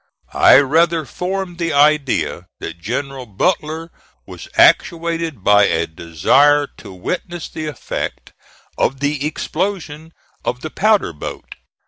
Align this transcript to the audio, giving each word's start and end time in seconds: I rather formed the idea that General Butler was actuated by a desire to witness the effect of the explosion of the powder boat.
I 0.33 0.57
rather 0.57 1.05
formed 1.05 1.59
the 1.59 1.73
idea 1.73 2.47
that 2.59 2.79
General 2.79 3.27
Butler 3.27 3.91
was 4.25 4.47
actuated 4.57 5.43
by 5.43 5.65
a 5.65 5.85
desire 5.85 6.65
to 6.77 6.91
witness 6.91 7.47
the 7.47 7.67
effect 7.67 8.33
of 8.79 8.99
the 8.99 9.23
explosion 9.27 10.11
of 10.43 10.61
the 10.61 10.71
powder 10.71 11.13
boat. 11.13 11.53